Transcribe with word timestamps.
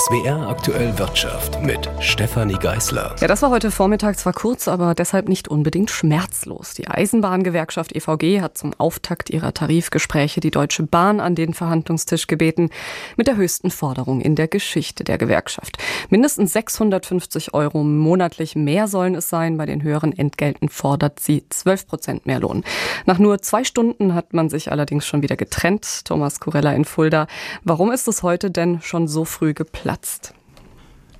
SWR 0.00 0.48
aktuell 0.48 0.98
Wirtschaft 0.98 1.60
mit 1.62 1.90
Stefanie 2.00 2.54
Geißler. 2.54 3.16
Ja, 3.20 3.28
das 3.28 3.42
war 3.42 3.50
heute 3.50 3.70
Vormittag 3.70 4.18
zwar 4.18 4.32
kurz, 4.32 4.66
aber 4.66 4.94
deshalb 4.94 5.28
nicht 5.28 5.48
unbedingt 5.48 5.90
schmerzlos. 5.90 6.72
Die 6.72 6.88
Eisenbahngewerkschaft 6.88 7.94
EVG 7.94 8.40
hat 8.40 8.56
zum 8.56 8.72
Auftakt 8.78 9.28
ihrer 9.28 9.52
Tarifgespräche 9.52 10.40
die 10.40 10.50
Deutsche 10.50 10.84
Bahn 10.84 11.20
an 11.20 11.34
den 11.34 11.52
Verhandlungstisch 11.52 12.28
gebeten 12.28 12.70
mit 13.18 13.26
der 13.26 13.36
höchsten 13.36 13.70
Forderung 13.70 14.22
in 14.22 14.36
der 14.36 14.48
Geschichte 14.48 15.04
der 15.04 15.18
Gewerkschaft. 15.18 15.76
Mindestens 16.08 16.54
650 16.54 17.52
Euro 17.52 17.84
monatlich 17.84 18.56
mehr 18.56 18.88
sollen 18.88 19.14
es 19.14 19.28
sein. 19.28 19.58
Bei 19.58 19.66
den 19.66 19.82
höheren 19.82 20.16
Entgelten 20.16 20.70
fordert 20.70 21.20
sie 21.20 21.44
12 21.50 21.86
Prozent 21.86 22.26
mehr 22.26 22.40
Lohn. 22.40 22.64
Nach 23.04 23.18
nur 23.18 23.42
zwei 23.42 23.64
Stunden 23.64 24.14
hat 24.14 24.32
man 24.32 24.48
sich 24.48 24.72
allerdings 24.72 25.06
schon 25.06 25.20
wieder 25.20 25.36
getrennt. 25.36 26.06
Thomas 26.06 26.40
Kurella 26.40 26.72
in 26.72 26.86
Fulda. 26.86 27.26
Warum 27.64 27.92
ist 27.92 28.08
es 28.08 28.22
heute 28.22 28.50
denn 28.50 28.80
schon 28.80 29.06
so 29.06 29.26
früh 29.26 29.52
geplatzt? 29.90 30.34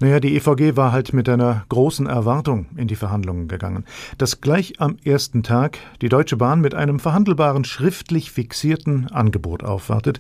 Naja, 0.03 0.19
die 0.19 0.35
EVG 0.35 0.77
war 0.77 0.93
halt 0.93 1.13
mit 1.13 1.29
einer 1.29 1.67
großen 1.69 2.07
Erwartung 2.07 2.65
in 2.75 2.89
die 2.89 2.97
Verhandlungen 2.97 3.49
gegangen. 3.49 3.85
Dass 4.17 4.41
gleich 4.41 4.81
am 4.81 4.97
ersten 5.05 5.43
Tag 5.43 5.77
die 6.01 6.09
Deutsche 6.09 6.39
Bahn 6.39 6.63
mit 6.63 6.75
einem 6.75 6.99
verhandelbaren, 6.99 7.65
schriftlich 7.65 8.31
fixierten 8.31 9.09
Angebot 9.09 9.63
aufwartet, 9.63 10.19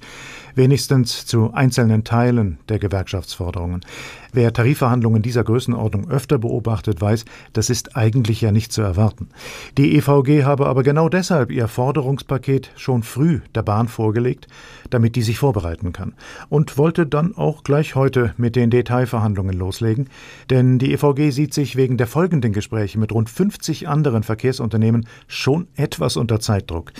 wenigstens 0.54 1.24
zu 1.24 1.54
einzelnen 1.54 2.04
Teilen 2.04 2.58
der 2.68 2.78
Gewerkschaftsforderungen. 2.78 3.80
Wer 4.32 4.52
Tarifverhandlungen 4.52 5.22
dieser 5.22 5.44
Größenordnung 5.44 6.10
öfter 6.10 6.38
beobachtet, 6.38 7.00
weiß, 7.00 7.24
das 7.54 7.70
ist 7.70 7.96
eigentlich 7.96 8.42
ja 8.42 8.52
nicht 8.52 8.72
zu 8.72 8.82
erwarten. 8.82 9.28
Die 9.78 9.96
EVG 9.96 10.44
habe 10.44 10.66
aber 10.66 10.82
genau 10.82 11.08
deshalb 11.08 11.50
ihr 11.50 11.68
Forderungspaket 11.68 12.70
schon 12.76 13.02
früh 13.02 13.40
der 13.54 13.62
Bahn 13.62 13.88
vorgelegt, 13.88 14.46
damit 14.90 15.16
die 15.16 15.22
sich 15.22 15.38
vorbereiten 15.38 15.92
kann. 15.92 16.12
Und 16.50 16.76
wollte 16.76 17.06
dann 17.06 17.34
auch 17.34 17.64
gleich 17.64 17.94
heute 17.94 18.34
mit 18.36 18.56
den 18.56 18.70
Detailverhandlungen 18.70 19.56
loslegen, 19.70 20.08
denn 20.50 20.78
die 20.78 20.92
EVG 20.92 21.30
sieht 21.30 21.54
sich 21.54 21.76
wegen 21.76 21.96
der 21.96 22.08
folgenden 22.08 22.52
Gespräche 22.52 22.98
mit 22.98 23.12
rund 23.12 23.30
50 23.30 23.88
anderen 23.88 24.24
Verkehrsunternehmen 24.24 25.06
schon 25.28 25.68
etwas 25.76 26.16
unter 26.16 26.40
Zeitdruck. 26.40 26.92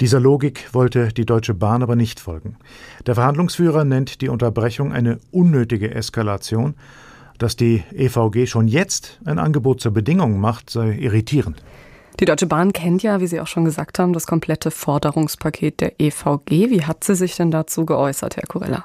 Dieser 0.00 0.20
Logik 0.20 0.68
wollte 0.72 1.08
die 1.08 1.26
Deutsche 1.26 1.54
Bahn 1.54 1.82
aber 1.82 1.96
nicht 1.96 2.20
folgen. 2.20 2.56
Der 3.06 3.16
Verhandlungsführer 3.16 3.84
nennt 3.84 4.20
die 4.20 4.28
Unterbrechung 4.28 4.92
eine 4.92 5.18
unnötige 5.32 5.92
Eskalation. 5.92 6.74
Dass 7.38 7.56
die 7.56 7.82
EVG 7.92 8.46
schon 8.46 8.68
jetzt 8.68 9.18
ein 9.24 9.40
Angebot 9.40 9.80
zur 9.80 9.92
Bedingung 9.92 10.38
macht, 10.38 10.70
sei 10.70 10.92
irritierend. 10.92 11.60
Die 12.20 12.24
Deutsche 12.24 12.46
Bahn 12.46 12.72
kennt 12.72 13.02
ja, 13.02 13.20
wie 13.20 13.26
Sie 13.26 13.40
auch 13.40 13.48
schon 13.48 13.64
gesagt 13.64 13.98
haben, 13.98 14.12
das 14.12 14.28
komplette 14.28 14.70
Forderungspaket 14.70 15.80
der 15.80 15.94
EVG. 15.98 16.70
Wie 16.70 16.84
hat 16.84 17.02
sie 17.02 17.16
sich 17.16 17.34
denn 17.34 17.50
dazu 17.50 17.84
geäußert, 17.84 18.36
Herr 18.36 18.46
Kurella? 18.46 18.84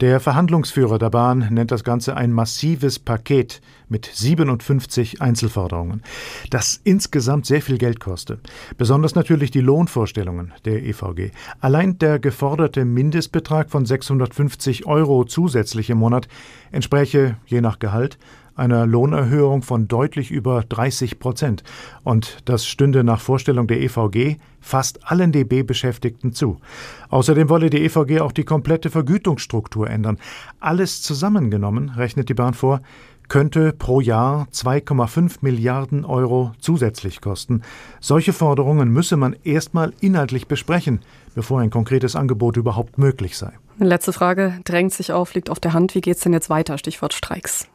Der 0.00 0.18
Verhandlungsführer 0.18 0.98
der 0.98 1.10
Bahn 1.10 1.46
nennt 1.50 1.70
das 1.70 1.84
Ganze 1.84 2.16
ein 2.16 2.32
massives 2.32 2.98
Paket 2.98 3.60
mit 3.88 4.10
57 4.12 5.22
Einzelforderungen, 5.22 6.02
das 6.50 6.80
insgesamt 6.82 7.46
sehr 7.46 7.62
viel 7.62 7.78
Geld 7.78 8.00
koste. 8.00 8.40
Besonders 8.76 9.14
natürlich 9.14 9.52
die 9.52 9.60
Lohnvorstellungen 9.60 10.52
der 10.64 10.82
EVG. 10.82 11.30
Allein 11.60 11.96
der 11.98 12.18
geforderte 12.18 12.84
Mindestbetrag 12.84 13.70
von 13.70 13.86
650 13.86 14.84
Euro 14.86 15.24
zusätzlich 15.24 15.90
im 15.90 15.98
Monat 15.98 16.26
entspräche, 16.72 17.36
je 17.46 17.60
nach 17.60 17.78
Gehalt, 17.78 18.18
einer 18.56 18.86
Lohnerhöhung 18.86 19.62
von 19.62 19.88
deutlich 19.88 20.30
über 20.30 20.62
30 20.62 21.18
Prozent. 21.18 21.64
Und 22.02 22.38
das 22.44 22.66
stünde 22.66 23.04
nach 23.04 23.20
Vorstellung 23.20 23.66
der 23.66 23.80
EVG 23.80 24.36
fast 24.60 25.10
allen 25.10 25.32
DB-Beschäftigten 25.32 26.32
zu. 26.32 26.58
Außerdem 27.10 27.48
wolle 27.48 27.70
die 27.70 27.84
EVG 27.84 28.20
auch 28.20 28.32
die 28.32 28.44
komplette 28.44 28.90
Vergütungsstruktur 28.90 29.90
ändern. 29.90 30.18
Alles 30.60 31.02
zusammengenommen, 31.02 31.90
rechnet 31.90 32.28
die 32.28 32.34
Bahn 32.34 32.54
vor, 32.54 32.80
könnte 33.28 33.72
pro 33.72 34.00
Jahr 34.00 34.46
2,5 34.52 35.38
Milliarden 35.40 36.04
Euro 36.04 36.52
zusätzlich 36.58 37.20
kosten. 37.20 37.62
Solche 38.00 38.32
Forderungen 38.32 38.90
müsse 38.90 39.16
man 39.16 39.34
erstmal 39.44 39.92
inhaltlich 40.00 40.46
besprechen, 40.46 41.00
bevor 41.34 41.60
ein 41.60 41.70
konkretes 41.70 42.16
Angebot 42.16 42.56
überhaupt 42.56 42.98
möglich 42.98 43.36
sei. 43.36 43.52
Letzte 43.78 44.12
Frage 44.12 44.60
drängt 44.64 44.92
sich 44.92 45.12
auf, 45.12 45.34
liegt 45.34 45.50
auf 45.50 45.58
der 45.58 45.72
Hand. 45.72 45.94
Wie 45.94 46.00
geht 46.00 46.16
es 46.16 46.22
denn 46.22 46.32
jetzt 46.32 46.50
weiter? 46.50 46.78
Stichwort 46.78 47.12
Streiks. 47.12 47.68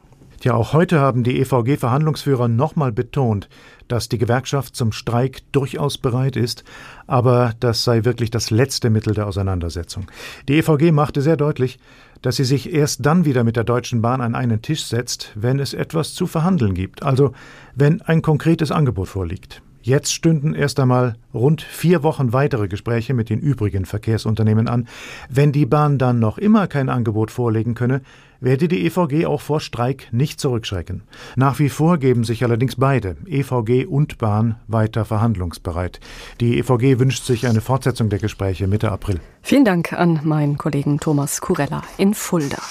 Ja, 0.43 0.53
auch 0.53 0.71
heute 0.71 1.01
haben 1.01 1.23
die 1.23 1.37
EVG-Verhandlungsführer 1.41 2.47
nochmal 2.47 2.93
betont, 2.93 3.49
dass 3.89 4.07
die 4.07 4.17
Gewerkschaft 4.17 4.73
zum 4.73 4.93
Streik 4.93 5.41
durchaus 5.51 5.97
bereit 5.97 6.37
ist, 6.37 6.63
aber 7.07 7.53
das 7.59 7.83
sei 7.83 8.05
wirklich 8.05 8.31
das 8.31 8.49
letzte 8.49 8.89
Mittel 8.89 9.13
der 9.13 9.27
Auseinandersetzung. 9.27 10.09
Die 10.47 10.57
EVG 10.57 10.91
machte 10.93 11.21
sehr 11.21 11.35
deutlich, 11.35 11.77
dass 12.21 12.37
sie 12.37 12.45
sich 12.45 12.73
erst 12.73 13.05
dann 13.05 13.25
wieder 13.25 13.43
mit 13.43 13.57
der 13.57 13.65
Deutschen 13.65 14.01
Bahn 14.01 14.21
an 14.21 14.35
einen 14.35 14.61
Tisch 14.61 14.85
setzt, 14.85 15.33
wenn 15.35 15.59
es 15.59 15.73
etwas 15.73 16.13
zu 16.13 16.25
verhandeln 16.25 16.73
gibt, 16.73 17.03
also 17.03 17.33
wenn 17.75 18.01
ein 18.01 18.21
konkretes 18.21 18.71
Angebot 18.71 19.09
vorliegt. 19.09 19.61
Jetzt 19.89 20.13
stünden 20.13 20.53
erst 20.53 20.79
einmal 20.79 21.15
rund 21.33 21.63
vier 21.63 22.03
Wochen 22.03 22.31
weitere 22.31 22.67
Gespräche 22.67 23.15
mit 23.15 23.31
den 23.31 23.39
übrigen 23.39 23.85
Verkehrsunternehmen 23.85 24.67
an. 24.67 24.87
Wenn 25.31 25.51
die 25.51 25.65
Bahn 25.65 25.97
dann 25.97 26.19
noch 26.19 26.37
immer 26.37 26.67
kein 26.67 26.89
Angebot 26.89 27.31
vorlegen 27.31 27.73
könne, 27.73 28.01
werde 28.39 28.67
die 28.67 28.85
EVG 28.85 29.25
auch 29.25 29.41
vor 29.41 29.59
Streik 29.59 30.09
nicht 30.11 30.39
zurückschrecken. 30.39 31.01
Nach 31.35 31.57
wie 31.57 31.69
vor 31.69 31.97
geben 31.97 32.23
sich 32.23 32.43
allerdings 32.43 32.75
beide, 32.75 33.17
EVG 33.25 33.87
und 33.87 34.19
Bahn, 34.19 34.57
weiter 34.67 35.05
verhandlungsbereit. 35.05 35.99
Die 36.39 36.59
EVG 36.59 36.99
wünscht 36.99 37.25
sich 37.25 37.47
eine 37.47 37.59
Fortsetzung 37.59 38.09
der 38.09 38.19
Gespräche 38.19 38.67
Mitte 38.67 38.91
April. 38.91 39.19
Vielen 39.41 39.65
Dank 39.65 39.91
an 39.93 40.19
meinen 40.23 40.59
Kollegen 40.59 40.99
Thomas 40.99 41.41
Kurella 41.41 41.81
in 41.97 42.13
Fulda. 42.13 42.61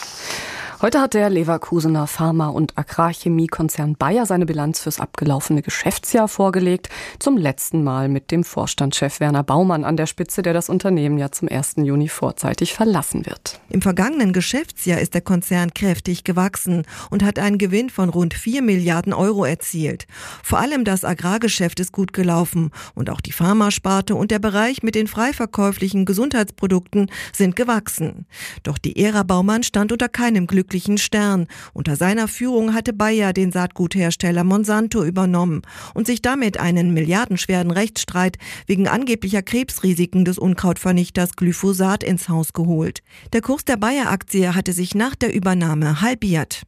Heute 0.81 1.01
hat 1.01 1.15
der 1.15 1.29
Leverkusener 1.29 2.07
Pharma- 2.07 2.51
und 2.51 2.79
Agrarchemiekonzern 2.79 3.97
Bayer 3.97 4.27
seine 4.27 4.47
Bilanz 4.47 4.79
fürs 4.79 5.01
abgelaufene 5.01 5.61
Geschäftsjahr 5.61 6.29
vorgelegt. 6.29 6.89
Zum 7.19 7.37
letzten 7.37 7.83
Mal 7.83 8.09
mit 8.09 8.31
dem 8.31 8.45
Vorstandschef 8.45 9.19
Werner 9.19 9.43
Baumann 9.43 9.83
an 9.83 9.97
der 9.97 10.07
Spitze, 10.07 10.41
der 10.41 10.53
das 10.53 10.69
Unternehmen 10.69 11.19
ja 11.19 11.33
zum 11.33 11.49
1. 11.49 11.79
Juni 11.79 12.07
vorzeitig 12.07 12.75
verlassen 12.75 13.27
wird. 13.27 13.61
Im 13.71 13.83
vergangenen 13.83 14.33
Geschäftsjahr 14.33 15.01
ist 15.01 15.15
der 15.15 15.21
Konzern 15.21 15.75
kräftig 15.75 16.23
gewachsen 16.23 16.85
und 17.11 17.25
hat 17.25 17.41
einen 17.41 17.59
Gewinn 17.59 17.91
von 17.91 18.09
rund 18.09 18.33
4 18.35 18.63
Milliarden 18.63 19.13
Euro 19.13 19.45
erzielt. 19.45 20.07
Vor 20.45 20.61
allem 20.61 20.85
das 20.85 21.05
Agrargeschäft 21.05 21.81
ist 21.81 21.91
gut 21.91 22.13
gelaufen 22.13 22.71
und 22.95 23.11
auch 23.11 23.21
die 23.21 23.33
Pharmasparte 23.33 24.15
und 24.15 24.31
der 24.31 24.39
Bereich 24.39 24.85
mit 24.85 24.95
den 24.95 25.09
frei 25.09 25.33
verkäuflichen 25.33 26.05
Gesundheitsprodukten 26.05 27.11
sind 27.33 27.57
gewachsen. 27.57 28.27
Doch 28.63 28.79
die 28.79 28.95
Ära 29.03 29.25
Baumann 29.25 29.65
stand 29.65 29.91
unter 29.91 30.09
keinem 30.09 30.47
Glück 30.47 30.68
glücklichen 30.69 30.99
Stern. 30.99 31.47
Unter 31.73 31.97
seiner 31.97 32.29
Führung 32.29 32.75
hatte 32.75 32.93
Bayer 32.93 33.33
den 33.33 33.53
Saatguthersteller 33.53 34.45
Monsanto 34.45 35.03
übernommen 35.03 35.63
und 35.95 36.07
sich 36.07 36.21
damit 36.21 36.61
einen 36.61 36.93
milliardenschweren 36.93 37.71
Rechtsstreit 37.71 38.37
wegen 38.67 38.87
angeblicher 38.87 39.41
Krebsrisiken 39.43 40.27
des 40.27 40.39
Unkrautvernichters 40.39 41.37
Glyphosat 41.37 42.05
ins 42.05 42.29
Haus 42.29 42.53
geholt. 42.53 43.01
Der 43.33 43.41
Kurs 43.41 43.65
der 43.65 43.79
Bayer-Aktie 43.79 44.55
hatte 44.55 44.75
sich 44.75 44.95
nach 44.95 45.15
der 45.15 45.35
Übernahme 45.35 46.03
halbiert. 46.03 46.63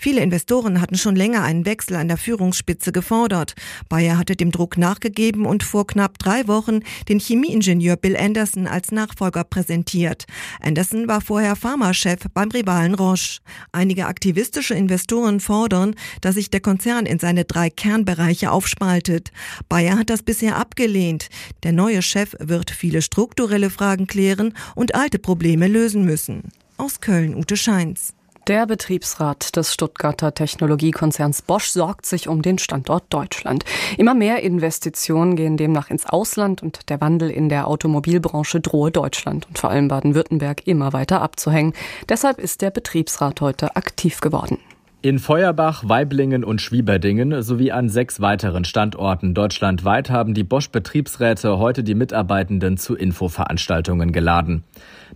Viele 0.00 0.20
Investoren 0.20 0.80
hatten 0.80 0.96
schon 0.96 1.16
länger 1.16 1.42
einen 1.42 1.66
Wechsel 1.66 1.96
an 1.96 2.06
der 2.06 2.18
Führungsspitze 2.18 2.92
gefordert. 2.92 3.56
Bayer 3.88 4.16
hatte 4.16 4.36
dem 4.36 4.52
Druck 4.52 4.78
nachgegeben 4.78 5.44
und 5.44 5.64
vor 5.64 5.88
knapp 5.88 6.20
drei 6.20 6.46
Wochen 6.46 6.82
den 7.08 7.18
Chemieingenieur 7.18 7.96
Bill 7.96 8.16
Anderson 8.16 8.68
als 8.68 8.92
Nachfolger 8.92 9.42
präsentiert. 9.42 10.26
Anderson 10.60 11.08
war 11.08 11.20
vorher 11.20 11.56
Pharmachef 11.56 12.20
beim 12.32 12.48
Rivalen 12.48 12.94
Roche. 12.94 13.40
Einige 13.72 14.06
aktivistische 14.06 14.74
Investoren 14.74 15.40
fordern, 15.40 15.96
dass 16.20 16.36
sich 16.36 16.48
der 16.48 16.60
Konzern 16.60 17.04
in 17.04 17.18
seine 17.18 17.44
drei 17.44 17.68
Kernbereiche 17.68 18.52
aufspaltet. 18.52 19.32
Bayer 19.68 19.98
hat 19.98 20.10
das 20.10 20.22
bisher 20.22 20.58
abgelehnt. 20.58 21.28
Der 21.64 21.72
neue 21.72 22.02
Chef 22.02 22.36
wird 22.38 22.70
viele 22.70 23.02
strukturelle 23.02 23.68
Fragen 23.68 24.06
klären 24.06 24.54
und 24.76 24.94
alte 24.94 25.18
Probleme 25.18 25.66
lösen 25.66 26.04
müssen. 26.04 26.52
Aus 26.76 27.00
Köln 27.00 27.34
Ute 27.34 27.56
Scheins. 27.56 28.14
Der 28.48 28.64
Betriebsrat 28.64 29.56
des 29.56 29.74
Stuttgarter 29.74 30.32
Technologiekonzerns 30.32 31.42
Bosch 31.42 31.68
sorgt 31.68 32.06
sich 32.06 32.28
um 32.28 32.40
den 32.40 32.56
Standort 32.56 33.04
Deutschland. 33.10 33.66
Immer 33.98 34.14
mehr 34.14 34.42
Investitionen 34.42 35.36
gehen 35.36 35.58
demnach 35.58 35.90
ins 35.90 36.06
Ausland 36.06 36.62
und 36.62 36.88
der 36.88 37.02
Wandel 37.02 37.28
in 37.28 37.50
der 37.50 37.68
Automobilbranche 37.68 38.60
drohe 38.60 38.90
Deutschland 38.90 39.46
und 39.48 39.58
vor 39.58 39.68
allem 39.68 39.88
Baden-Württemberg 39.88 40.66
immer 40.66 40.94
weiter 40.94 41.20
abzuhängen. 41.20 41.74
Deshalb 42.08 42.38
ist 42.38 42.62
der 42.62 42.70
Betriebsrat 42.70 43.42
heute 43.42 43.76
aktiv 43.76 44.22
geworden. 44.22 44.56
In 45.00 45.20
Feuerbach, 45.20 45.84
Weiblingen 45.86 46.42
und 46.42 46.60
Schwieberdingen 46.60 47.40
sowie 47.44 47.70
an 47.70 47.88
sechs 47.88 48.20
weiteren 48.20 48.64
Standorten 48.64 49.32
deutschlandweit 49.32 50.10
haben 50.10 50.34
die 50.34 50.42
Bosch-Betriebsräte 50.42 51.56
heute 51.56 51.84
die 51.84 51.94
Mitarbeitenden 51.94 52.76
zu 52.78 52.96
Infoveranstaltungen 52.96 54.10
geladen. 54.10 54.64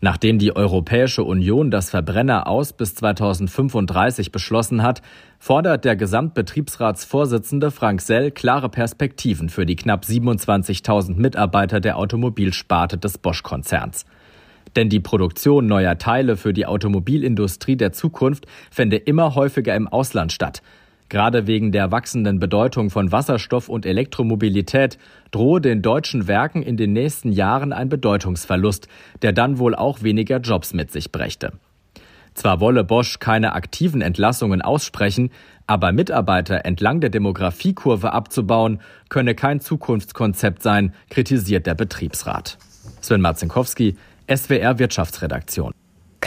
Nachdem 0.00 0.38
die 0.38 0.55
Europäische 0.55 1.25
Union 1.25 1.73
das 1.73 1.90
Verbrenner 1.90 2.46
aus 2.46 2.73
bis 2.75 2.94
2035 2.94 4.31
beschlossen 4.31 4.84
hat, 4.84 5.02
fordert 5.40 5.85
der 5.85 5.96
Gesamtbetriebsratsvorsitzende 5.96 7.73
Frank 7.73 8.02
Sell 8.02 8.31
klare 8.31 8.69
Perspektiven 8.69 9.49
für 9.49 9.67
die 9.67 9.75
knapp 9.75 10.05
27.000 10.05 11.17
Mitarbeiter 11.17 11.81
der 11.81 11.99
Automobilsparte 11.99 12.99
des 12.99 13.19
Bosch-Konzerns. 13.19 14.06
Denn 14.76 14.88
die 14.88 15.00
Produktion 15.00 15.67
neuer 15.67 15.99
Teile 15.99 16.37
für 16.37 16.53
die 16.53 16.67
Automobilindustrie 16.67 17.76
der 17.76 17.93
Zukunft 17.93 18.47
fände 18.70 18.97
immer 18.97 19.35
häufiger 19.35 19.75
im 19.75 19.88
Ausland 19.88 20.32
statt. 20.32 20.62
Gerade 21.12 21.47
wegen 21.47 21.73
der 21.73 21.93
wachsenden 21.93 22.38
Bedeutung 22.38 22.88
von 22.88 23.12
Wasserstoff 23.12 23.69
und 23.69 23.85
Elektromobilität 23.85 24.97
drohe 25.31 25.61
den 25.61 25.82
deutschen 25.82 26.26
Werken 26.26 26.62
in 26.62 26.79
den 26.79 26.94
nächsten 26.94 27.32
Jahren 27.32 27.75
ein 27.75 27.91
Bedeutungsverlust, 27.91 28.88
der 29.20 29.32
dann 29.32 29.59
wohl 29.59 29.75
auch 29.75 30.03
weniger 30.03 30.38
Jobs 30.38 30.73
mit 30.73 30.91
sich 30.91 31.12
brächte. 31.12 31.53
Zwar 32.32 32.61
wolle 32.61 32.82
Bosch 32.82 33.19
keine 33.19 33.53
aktiven 33.53 34.00
Entlassungen 34.00 34.62
aussprechen, 34.62 35.31
aber 35.67 35.93
Mitarbeiter 35.93 36.64
entlang 36.64 37.00
der 37.00 37.11
Demografiekurve 37.11 38.14
abzubauen, 38.14 38.81
könne 39.11 39.35
kein 39.35 39.61
Zukunftskonzept 39.61 40.62
sein, 40.62 40.94
kritisiert 41.11 41.67
der 41.67 41.75
Betriebsrat. 41.75 42.56
Sven 43.03 43.20
Marzinkowski, 43.20 43.97
SWR 44.37 44.79
Wirtschaftsredaktion 44.79 45.73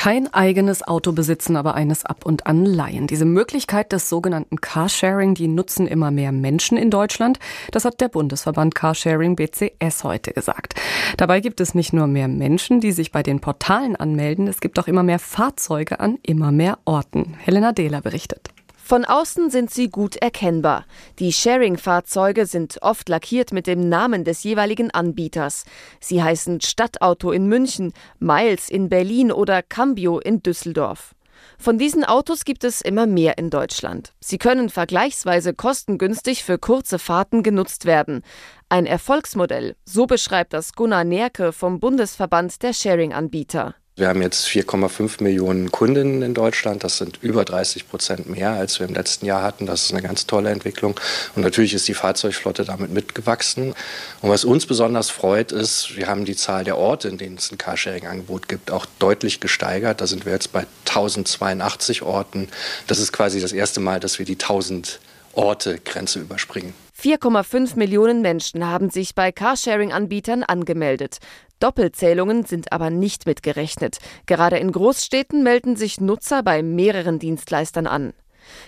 kein 0.06 0.32
eigenes 0.32 0.88
Auto 0.88 1.14
besitzen, 1.14 1.56
aber 1.56 1.74
eines 1.74 2.06
ab 2.06 2.26
und 2.28 2.46
an 2.46 2.64
leihen. 2.64 3.08
Diese 3.08 3.26
Möglichkeit 3.26 3.92
des 3.92 4.08
sogenannten 4.08 4.62
Carsharing, 4.62 5.34
die 5.34 5.48
nutzen 5.48 5.88
immer 5.88 6.12
mehr 6.12 6.32
Menschen 6.32 6.78
in 6.78 6.92
Deutschland. 6.92 7.40
Das 7.72 7.86
hat 7.86 8.02
der 8.02 8.10
Bundesverband 8.10 8.76
Carsharing 8.76 9.36
BCS 9.36 10.04
heute 10.04 10.34
gesagt. 10.34 10.76
Dabei 11.18 11.40
gibt 11.40 11.60
es 11.60 11.74
nicht 11.74 11.92
nur 11.92 12.06
mehr 12.06 12.28
Menschen, 12.28 12.82
die 12.82 12.92
sich 12.92 13.12
bei 13.12 13.24
den 13.24 13.40
Portalen 13.40 13.96
anmelden, 13.96 14.48
es 14.48 14.60
gibt 14.60 14.78
auch 14.78 14.88
immer 14.88 15.02
mehr 15.02 15.18
Fahrzeuge 15.18 16.00
an 16.00 16.20
immer 16.22 16.52
mehr 16.52 16.78
Orten. 16.86 17.34
Helena 17.40 17.72
Dehler 17.72 18.02
berichtet. 18.02 18.55
Von 18.86 19.04
außen 19.04 19.50
sind 19.50 19.72
sie 19.72 19.90
gut 19.90 20.16
erkennbar. 20.18 20.86
Die 21.18 21.34
Sharing-Fahrzeuge 21.34 22.46
sind 22.46 22.78
oft 22.84 23.10
lackiert 23.10 23.52
mit 23.52 23.66
dem 23.66 23.90
Namen 23.90 24.24
des 24.24 24.44
jeweiligen 24.44 24.92
Anbieters. 24.92 25.66
Sie 26.00 26.22
heißen 26.22 26.62
Stadtauto 26.62 27.32
in 27.32 27.48
München, 27.48 27.94
Miles 28.20 28.70
in 28.70 28.88
Berlin 28.88 29.32
oder 29.32 29.64
Cambio 29.64 30.20
in 30.20 30.44
Düsseldorf. 30.44 31.16
Von 31.58 31.80
diesen 31.80 32.04
Autos 32.04 32.46
gibt 32.46 32.64
es 32.64 32.82
immer 32.82 33.08
mehr 33.08 33.40
in 33.40 33.50
Deutschland. 33.50 34.14
Sie 34.20 34.38
können 34.38 34.70
vergleichsweise 34.70 35.56
kostengünstig 35.56 36.44
für 36.44 36.60
kurze 36.60 37.00
Fahrten 37.00 37.42
genutzt 37.42 37.86
werden. 37.86 38.22
Ein 38.70 38.86
Erfolgsmodell, 38.86 39.76
so 39.86 40.06
beschreibt 40.06 40.54
das 40.54 40.74
Gunnar 40.74 41.06
Nerke 41.06 41.54
vom 41.54 41.80
Bundesverband 41.80 42.62
der 42.62 42.74
Sharing-Anbieter. 42.74 43.74
Wir 43.98 44.10
haben 44.10 44.22
jetzt 44.22 44.46
4,5 44.48 45.24
Millionen 45.24 45.72
Kundinnen 45.72 46.22
in 46.22 46.34
Deutschland. 46.34 46.84
Das 46.84 46.98
sind 46.98 47.20
über 47.22 47.46
30 47.46 47.88
Prozent 47.88 48.30
mehr, 48.30 48.52
als 48.52 48.78
wir 48.78 48.88
im 48.88 48.94
letzten 48.94 49.26
Jahr 49.26 49.42
hatten. 49.42 49.66
Das 49.66 49.86
ist 49.86 49.94
eine 49.94 50.02
ganz 50.02 50.28
tolle 50.28 50.50
Entwicklung. 50.50 51.00
Und 51.34 51.44
natürlich 51.44 51.74
ist 51.74 51.88
die 51.88 51.94
Fahrzeugflotte 51.94 52.66
damit 52.66 52.92
mitgewachsen. 52.92 53.74
Und 54.22 54.30
was 54.30 54.44
uns 54.44 54.66
besonders 54.66 55.10
freut, 55.10 55.54
ist, 55.54 55.96
wir 55.96 56.08
haben 56.08 56.26
die 56.26 56.36
Zahl 56.36 56.66
der 56.66 56.78
Orte, 56.78 57.08
in 57.08 57.18
denen 57.18 57.38
es 57.38 57.54
ein 57.54 57.58
Carsharing-Angebot 57.58 58.50
gibt, 58.50 58.70
auch 58.70 58.86
deutlich 59.00 59.40
gesteigert. 59.40 60.02
Da 60.02 60.08
sind 60.08 60.26
wir 60.26 60.34
jetzt 60.34 60.52
bei 60.52 60.66
1082 60.90 62.02
Orten. 62.02 62.50
Das 62.88 63.00
ist 63.00 63.14
quasi 63.14 63.40
das 63.40 63.54
erste 63.54 63.80
Mal, 63.80 64.02
dass 64.02 64.20
wir 64.20 64.26
die 64.26 64.34
1000 64.34 65.00
Orte 65.36 65.80
Grenze 65.84 66.20
überspringen. 66.20 66.74
4,5 67.00 67.78
Millionen 67.78 68.22
Menschen 68.22 68.66
haben 68.66 68.90
sich 68.90 69.16
bei 69.16 69.32
Carsharing-Anbietern 69.32 70.44
angemeldet. 70.44 71.18
Doppelzählungen 71.60 72.46
sind 72.46 72.72
aber 72.72 72.90
nicht 72.90 73.26
mitgerechnet. 73.26 73.98
Gerade 74.26 74.58
in 74.58 74.72
Großstädten 74.72 75.44
melden 75.44 75.76
sich 75.76 76.00
Nutzer 76.00 76.44
bei 76.44 76.64
mehreren 76.64 77.20
Dienstleistern 77.20 77.88
an. 77.88 78.14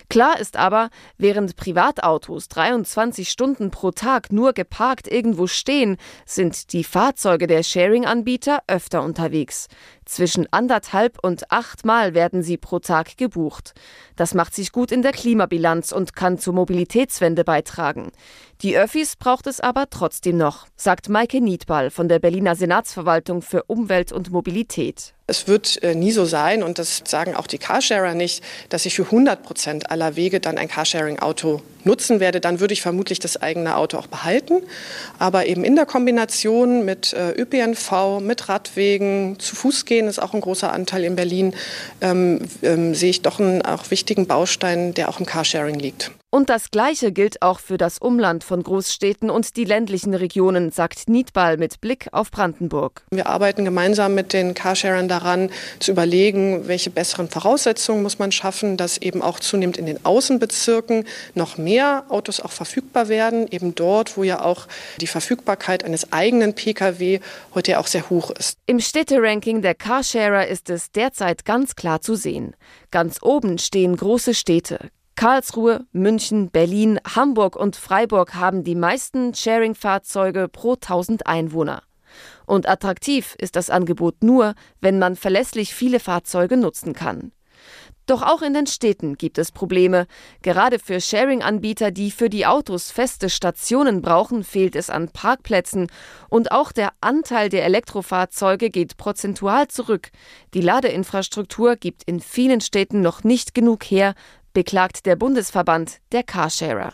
Klar 0.09 0.39
ist 0.39 0.57
aber, 0.57 0.89
während 1.17 1.55
Privatautos 1.55 2.47
23 2.47 3.29
Stunden 3.29 3.71
pro 3.71 3.91
Tag 3.91 4.31
nur 4.31 4.53
geparkt 4.53 5.07
irgendwo 5.07 5.47
stehen, 5.47 5.97
sind 6.25 6.73
die 6.73 6.83
Fahrzeuge 6.83 7.47
der 7.47 7.63
Sharing-Anbieter 7.63 8.63
öfter 8.67 9.03
unterwegs. 9.03 9.67
Zwischen 10.05 10.47
anderthalb 10.51 11.17
und 11.21 11.51
achtmal 11.51 12.13
werden 12.13 12.41
sie 12.41 12.57
pro 12.57 12.79
Tag 12.79 13.17
gebucht. 13.17 13.73
Das 14.15 14.33
macht 14.33 14.55
sich 14.55 14.71
gut 14.71 14.91
in 14.91 15.01
der 15.01 15.11
Klimabilanz 15.11 15.91
und 15.91 16.15
kann 16.15 16.37
zur 16.39 16.53
Mobilitätswende 16.53 17.43
beitragen. 17.43 18.11
Die 18.63 18.75
Öffis 18.75 19.15
braucht 19.15 19.45
es 19.45 19.59
aber 19.59 19.85
trotzdem 19.91 20.37
noch, 20.37 20.65
sagt 20.75 21.09
Maike 21.09 21.41
Niedball 21.41 21.91
von 21.91 22.09
der 22.09 22.17
Berliner 22.17 22.55
Senatsverwaltung 22.55 23.43
für 23.43 23.61
Umwelt 23.63 24.11
und 24.11 24.31
Mobilität. 24.31 25.13
Es 25.27 25.47
wird 25.47 25.83
äh, 25.83 25.93
nie 25.93 26.11
so 26.11 26.25
sein, 26.25 26.63
und 26.63 26.79
das 26.79 27.03
sagen 27.05 27.35
auch 27.35 27.45
die 27.45 27.59
Carsharer 27.59 28.15
nicht, 28.15 28.43
dass 28.69 28.87
ich 28.87 28.95
für 28.95 29.03
100 29.03 29.43
Prozent 29.43 29.91
aller 29.91 30.15
Wege 30.15 30.39
dann 30.39 30.57
ein 30.57 30.69
Carsharing-Auto 30.69 31.61
nutzen 31.83 32.19
werde. 32.19 32.41
Dann 32.41 32.59
würde 32.59 32.73
ich 32.73 32.81
vermutlich 32.81 33.19
das 33.19 33.37
eigene 33.37 33.77
Auto 33.77 33.97
auch 33.97 34.07
behalten. 34.07 34.63
Aber 35.19 35.45
eben 35.45 35.63
in 35.63 35.75
der 35.75 35.85
Kombination 35.85 36.83
mit 36.83 37.13
äh, 37.13 37.33
ÖPNV, 37.39 38.21
mit 38.21 38.49
Radwegen, 38.49 39.37
zu 39.37 39.55
Fuß 39.55 39.85
gehen 39.85 40.07
ist 40.07 40.19
auch 40.19 40.33
ein 40.33 40.41
großer 40.41 40.73
Anteil 40.73 41.03
in 41.03 41.15
Berlin, 41.15 41.53
ähm, 42.01 42.39
ähm, 42.63 42.95
sehe 42.95 43.11
ich 43.11 43.21
doch 43.21 43.39
einen 43.39 43.61
auch 43.61 43.91
wichtigen 43.91 44.25
Baustein, 44.25 44.95
der 44.95 45.09
auch 45.09 45.19
im 45.19 45.27
Carsharing 45.27 45.77
liegt. 45.77 46.11
Und 46.29 46.49
das 46.49 46.71
Gleiche 46.71 47.13
gilt 47.13 47.41
auch 47.41 47.59
für 47.59 47.77
das 47.77 47.99
Umland 47.99 48.43
von 48.43 48.61
Großstädten 48.61 49.29
und 49.29 49.55
die 49.55 49.63
ländlichen 49.63 50.13
Regionen, 50.13 50.71
sagt 50.71 51.07
Niedball 51.07 51.55
mit 51.55 51.79
Blick 51.79 52.09
auf 52.11 52.31
Brandenburg. 52.31 53.03
Wir 53.11 53.27
arbeiten 53.27 53.63
gemeinsam 53.63 54.13
mit 54.13 54.33
den 54.33 54.53
Carsharern 54.53 55.07
daran, 55.07 55.49
zu 55.79 55.91
überlegen, 55.91 56.67
welche 56.67 56.89
besseren 56.89 57.29
Voraussetzungen 57.29 58.03
muss 58.03 58.19
man 58.19 58.33
schaffen, 58.33 58.75
dass 58.75 58.97
eben 58.97 59.21
auch 59.21 59.39
zunehmend 59.39 59.77
in 59.77 59.85
den 59.85 60.05
Außenbezirken 60.05 61.05
noch 61.33 61.57
mehr 61.57 62.03
Autos 62.09 62.41
auch 62.41 62.51
verfügbar 62.51 63.07
werden, 63.07 63.47
eben 63.49 63.73
dort, 63.73 64.17
wo 64.17 64.23
ja 64.23 64.43
auch 64.43 64.67
die 64.99 65.07
Verfügbarkeit 65.07 65.85
eines 65.85 66.11
eigenen 66.11 66.53
Pkw 66.53 67.21
heute 67.55 67.71
ja 67.71 67.79
auch 67.79 67.87
sehr 67.87 68.09
hoch 68.09 68.31
ist. 68.31 68.57
Im 68.65 68.81
Städteranking 68.81 69.61
der 69.61 69.75
Carsharer 69.75 70.45
ist 70.47 70.69
es 70.69 70.91
derzeit 70.91 71.45
ganz 71.45 71.77
klar 71.77 72.01
zu 72.01 72.15
sehen. 72.15 72.53
Ganz 72.91 73.19
oben 73.21 73.59
stehen 73.59 73.95
große 73.95 74.33
Städte, 74.33 74.79
Karlsruhe, 75.17 75.87
München, 75.93 76.51
Berlin, 76.51 76.99
Hamburg 77.15 77.55
und 77.55 77.75
Freiburg 77.75 78.35
haben 78.35 78.63
die 78.63 78.75
meisten 78.75 79.33
Sharing-Fahrzeuge 79.33 80.47
pro 80.47 80.73
1000 80.73 81.25
Einwohner. 81.25 81.81
Und 82.45 82.69
attraktiv 82.69 83.35
ist 83.39 83.55
das 83.55 83.71
Angebot 83.71 84.23
nur, 84.23 84.53
wenn 84.79 84.99
man 84.99 85.15
verlässlich 85.15 85.73
viele 85.73 85.99
Fahrzeuge 85.99 86.55
nutzen 86.55 86.93
kann. 86.93 87.31
Doch 88.07 88.21
auch 88.21 88.41
in 88.41 88.53
den 88.53 88.67
Städten 88.67 89.17
gibt 89.17 89.37
es 89.37 89.51
Probleme. 89.51 90.07
Gerade 90.41 90.79
für 90.79 91.01
Sharing-Anbieter, 91.01 91.91
die 91.91 92.09
für 92.09 92.29
die 92.29 92.45
Autos 92.45 92.89
feste 92.89 93.29
Stationen 93.29 94.01
brauchen, 94.01 94.45
fehlt 94.45 94.77
es 94.77 94.89
an 94.89 95.09
Parkplätzen. 95.09 95.87
Und 96.29 96.53
auch 96.53 96.71
der 96.71 96.91
Anteil 97.01 97.49
der 97.49 97.65
Elektrofahrzeuge 97.65 98.69
geht 98.69 98.95
prozentual 98.95 99.67
zurück. 99.67 100.11
Die 100.53 100.61
Ladeinfrastruktur 100.61 101.75
gibt 101.75 102.03
in 102.03 102.21
vielen 102.21 102.61
Städten 102.61 103.01
noch 103.01 103.25
nicht 103.25 103.53
genug 103.53 103.83
her, 103.83 104.15
beklagt 104.57 105.05
der 105.05 105.15
Bundesverband 105.15 105.99
der 106.11 106.23
Carsharer. 106.23 106.91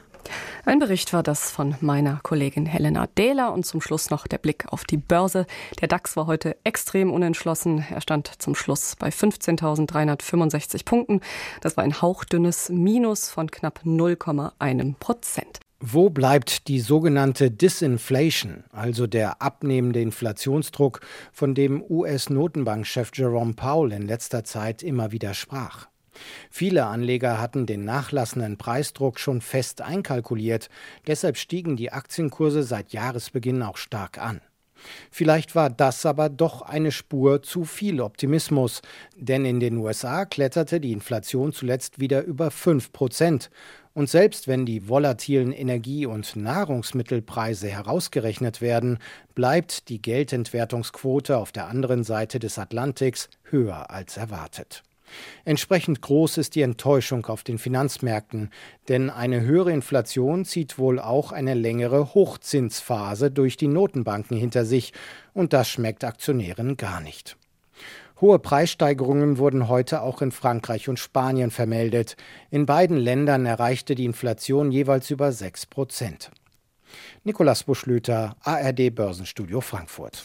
Ein 0.65 0.79
Bericht 0.79 1.13
war 1.13 1.23
das 1.23 1.49
von 1.49 1.75
meiner 1.79 2.19
Kollegin 2.21 2.65
Helena 2.65 3.07
Dehler 3.07 3.53
und 3.53 3.65
zum 3.65 3.79
Schluss 3.79 4.09
noch 4.09 4.27
der 4.27 4.37
Blick 4.37 4.65
auf 4.67 4.83
die 4.83 4.97
Börse. 4.97 5.45
Der 5.79 5.87
DAX 5.87 6.17
war 6.17 6.27
heute 6.27 6.57
extrem 6.65 7.09
unentschlossen. 7.09 7.85
Er 7.89 8.01
stand 8.01 8.29
zum 8.39 8.53
Schluss 8.53 8.97
bei 8.99 9.07
15.365 9.07 10.83
Punkten. 10.83 11.21
Das 11.61 11.77
war 11.77 11.85
ein 11.85 12.01
hauchdünnes 12.01 12.67
Minus 12.67 13.29
von 13.29 13.49
knapp 13.49 13.79
0,1 13.85 14.95
Prozent. 14.99 15.61
Wo 15.79 16.09
bleibt 16.09 16.67
die 16.67 16.81
sogenannte 16.81 17.49
Disinflation, 17.49 18.65
also 18.73 19.07
der 19.07 19.41
abnehmende 19.41 20.01
Inflationsdruck, 20.01 20.99
von 21.31 21.55
dem 21.55 21.81
US-Notenbankchef 21.81 23.11
Jerome 23.13 23.53
Powell 23.53 23.93
in 23.93 24.01
letzter 24.01 24.43
Zeit 24.43 24.83
immer 24.83 25.13
wieder 25.13 25.33
sprach? 25.33 25.87
Viele 26.49 26.85
Anleger 26.85 27.39
hatten 27.39 27.65
den 27.65 27.85
nachlassenden 27.85 28.57
Preisdruck 28.57 29.19
schon 29.19 29.41
fest 29.41 29.81
einkalkuliert, 29.81 30.69
deshalb 31.07 31.37
stiegen 31.37 31.75
die 31.75 31.91
Aktienkurse 31.91 32.63
seit 32.63 32.93
Jahresbeginn 32.93 33.63
auch 33.63 33.77
stark 33.77 34.17
an. 34.17 34.41
Vielleicht 35.11 35.55
war 35.55 35.69
das 35.69 36.05
aber 36.05 36.29
doch 36.29 36.61
eine 36.61 36.91
Spur 36.91 37.41
zu 37.41 37.65
viel 37.65 38.01
Optimismus, 38.01 38.81
denn 39.15 39.45
in 39.45 39.59
den 39.59 39.77
USA 39.77 40.25
kletterte 40.25 40.79
die 40.79 40.91
Inflation 40.91 41.53
zuletzt 41.53 41.99
wieder 41.99 42.23
über 42.23 42.51
5 42.51 42.91
Prozent. 42.91 43.49
Und 43.93 44.09
selbst 44.09 44.47
wenn 44.47 44.65
die 44.65 44.89
volatilen 44.89 45.51
Energie- 45.51 46.07
und 46.07 46.35
Nahrungsmittelpreise 46.35 47.67
herausgerechnet 47.67 48.59
werden, 48.59 48.97
bleibt 49.35 49.89
die 49.89 50.01
Geldentwertungsquote 50.01 51.37
auf 51.37 51.51
der 51.51 51.67
anderen 51.67 52.03
Seite 52.03 52.39
des 52.39 52.57
Atlantiks 52.57 53.29
höher 53.43 53.91
als 53.91 54.17
erwartet. 54.17 54.83
Entsprechend 55.45 56.01
groß 56.01 56.37
ist 56.37 56.55
die 56.55 56.61
Enttäuschung 56.61 57.25
auf 57.25 57.43
den 57.43 57.57
Finanzmärkten, 57.57 58.49
denn 58.87 59.09
eine 59.09 59.41
höhere 59.41 59.71
Inflation 59.71 60.45
zieht 60.45 60.77
wohl 60.77 60.99
auch 60.99 61.31
eine 61.31 61.53
längere 61.53 62.13
Hochzinsphase 62.13 63.31
durch 63.31 63.57
die 63.57 63.67
Notenbanken 63.67 64.37
hinter 64.37 64.65
sich, 64.65 64.93
und 65.33 65.53
das 65.53 65.69
schmeckt 65.69 66.03
Aktionären 66.03 66.77
gar 66.77 67.01
nicht. 67.01 67.37
Hohe 68.21 68.39
Preissteigerungen 68.39 69.37
wurden 69.37 69.67
heute 69.67 70.01
auch 70.01 70.21
in 70.21 70.31
Frankreich 70.31 70.87
und 70.87 70.97
Spanien 70.97 71.51
vermeldet. 71.51 72.15
In 72.51 72.65
beiden 72.65 72.95
Ländern 72.95 73.45
erreichte 73.45 73.95
die 73.95 74.05
Inflation 74.05 74.71
jeweils 74.71 75.09
über 75.11 75.31
6 75.31 75.65
Prozent. 75.65 76.31
Nikolas 77.23 77.63
Buschlüter, 77.63 78.37
ARD 78.41 78.95
Börsenstudio 78.95 79.59
Frankfurt. 79.61 80.23